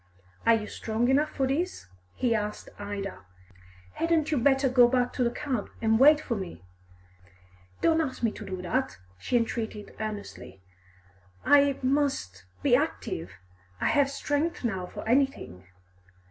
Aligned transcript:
"Are 0.47 0.55
you 0.55 0.65
strong 0.65 1.09
enough 1.09 1.29
for 1.29 1.45
this?" 1.45 1.85
he 2.15 2.33
asked 2.33 2.69
Ida. 2.79 3.23
"Hadn't 3.93 4.31
you 4.31 4.39
better 4.39 4.67
go 4.67 4.87
back 4.87 5.13
to 5.13 5.23
the 5.23 5.29
cab 5.29 5.69
and 5.79 5.99
wait 5.99 6.19
for 6.19 6.33
me!" 6.35 6.63
"Don't 7.81 8.01
ask 8.01 8.23
me 8.23 8.31
to 8.31 8.43
do 8.43 8.63
that!" 8.63 8.97
she 9.19 9.37
entreated 9.37 9.93
earnestly. 9.99 10.59
"I 11.45 11.77
must 11.83 12.45
be 12.63 12.75
active. 12.75 13.33
I 13.79 13.89
have 13.89 14.09
strength 14.09 14.63
now 14.63 14.87
for 14.87 15.07
anything." 15.07 15.67